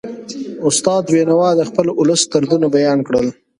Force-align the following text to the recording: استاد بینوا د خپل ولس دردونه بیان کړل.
استاد 0.67 1.03
بینوا 1.13 1.49
د 1.55 1.61
خپل 1.69 1.85
ولس 1.99 2.21
دردونه 2.31 2.67
بیان 2.75 2.99
کړل. 3.07 3.27